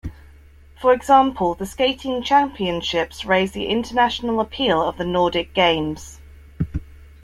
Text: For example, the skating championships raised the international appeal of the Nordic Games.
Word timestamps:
For 0.81 0.93
example, 0.93 1.53
the 1.53 1.67
skating 1.67 2.23
championships 2.23 3.23
raised 3.23 3.53
the 3.53 3.67
international 3.67 4.39
appeal 4.41 4.81
of 4.81 4.97
the 4.97 5.05
Nordic 5.05 5.53
Games. 5.53 6.19